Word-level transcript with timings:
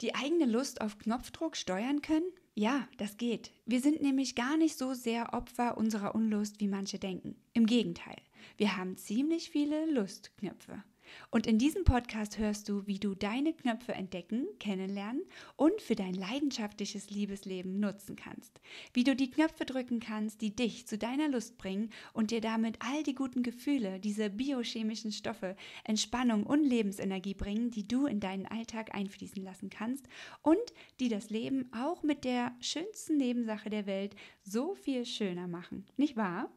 Die 0.00 0.14
eigene 0.14 0.46
Lust 0.46 0.80
auf 0.80 0.98
Knopfdruck 0.98 1.56
steuern 1.56 2.00
können? 2.00 2.32
Ja, 2.54 2.88
das 2.96 3.16
geht. 3.16 3.52
Wir 3.66 3.80
sind 3.80 4.00
nämlich 4.00 4.34
gar 4.34 4.56
nicht 4.56 4.78
so 4.78 4.94
sehr 4.94 5.34
Opfer 5.34 5.76
unserer 5.76 6.14
Unlust, 6.14 6.60
wie 6.60 6.68
manche 6.68 6.98
denken. 6.98 7.36
Im 7.52 7.66
Gegenteil, 7.66 8.16
wir 8.56 8.76
haben 8.76 8.96
ziemlich 8.96 9.50
viele 9.50 9.90
Lustknöpfe. 9.92 10.82
Und 11.30 11.46
in 11.46 11.58
diesem 11.58 11.84
Podcast 11.84 12.38
hörst 12.38 12.68
du, 12.68 12.86
wie 12.86 12.98
du 12.98 13.14
deine 13.14 13.52
Knöpfe 13.52 13.92
entdecken, 13.92 14.46
kennenlernen 14.58 15.22
und 15.56 15.80
für 15.80 15.94
dein 15.94 16.14
leidenschaftliches 16.14 17.10
Liebesleben 17.10 17.78
nutzen 17.80 18.16
kannst. 18.16 18.60
Wie 18.92 19.04
du 19.04 19.14
die 19.14 19.30
Knöpfe 19.30 19.64
drücken 19.64 20.00
kannst, 20.00 20.40
die 20.40 20.54
dich 20.54 20.86
zu 20.86 20.98
deiner 20.98 21.28
Lust 21.28 21.58
bringen 21.58 21.90
und 22.12 22.30
dir 22.30 22.40
damit 22.40 22.78
all 22.80 23.02
die 23.02 23.14
guten 23.14 23.42
Gefühle, 23.42 24.00
diese 24.00 24.30
biochemischen 24.30 25.12
Stoffe, 25.12 25.56
Entspannung 25.84 26.44
und 26.44 26.64
Lebensenergie 26.64 27.34
bringen, 27.34 27.70
die 27.70 27.86
du 27.86 28.06
in 28.06 28.20
deinen 28.20 28.46
Alltag 28.46 28.94
einfließen 28.94 29.42
lassen 29.42 29.70
kannst 29.70 30.06
und 30.42 30.58
die 30.98 31.08
das 31.08 31.30
Leben 31.30 31.70
auch 31.72 32.02
mit 32.02 32.24
der 32.24 32.54
schönsten 32.60 33.16
Nebensache 33.16 33.70
der 33.70 33.86
Welt 33.86 34.14
so 34.42 34.74
viel 34.74 35.04
schöner 35.06 35.48
machen. 35.48 35.86
Nicht 35.96 36.16
wahr? 36.16 36.50